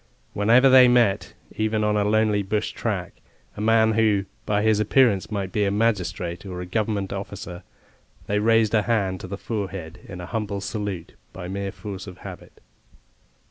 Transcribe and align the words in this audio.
Whenever 0.33 0.67
they 0.67 0.87
met, 0.87 1.35
even 1.57 1.83
on 1.83 1.95
a 1.95 2.03
lonely 2.03 2.41
bush 2.41 2.71
track, 2.71 3.21
a 3.55 3.61
man 3.61 3.91
who, 3.93 4.25
by 4.47 4.63
his 4.63 4.79
appearance 4.79 5.29
might 5.29 5.51
be 5.51 5.63
a 5.63 5.69
magistrate 5.69 6.43
or 6.43 6.59
a 6.59 6.65
Government 6.65 7.13
officer, 7.13 7.61
they 8.25 8.39
raised 8.39 8.73
a 8.73 8.81
hand 8.81 9.19
to 9.19 9.27
the 9.27 9.37
forehead 9.37 9.99
in 10.07 10.19
a 10.19 10.25
humble 10.25 10.59
salute 10.59 11.13
by 11.33 11.47
mere 11.47 11.71
force 11.71 12.07
of 12.07 12.17
habit. 12.25 12.61